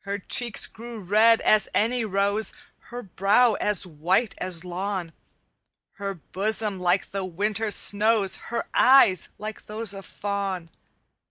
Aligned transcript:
"Her 0.00 0.18
cheeks 0.18 0.66
grew 0.66 1.02
red 1.02 1.40
as 1.40 1.70
any 1.72 2.04
rose, 2.04 2.52
Her 2.90 3.02
brow 3.02 3.54
as 3.54 3.86
white 3.86 4.34
as 4.36 4.62
lawn, 4.62 5.14
Her 5.92 6.12
bosom 6.12 6.78
like 6.78 7.12
the 7.12 7.24
winter 7.24 7.70
snows, 7.70 8.36
Her 8.52 8.66
eyes 8.74 9.30
like 9.38 9.64
those 9.64 9.94
of 9.94 10.04
fawn. 10.04 10.68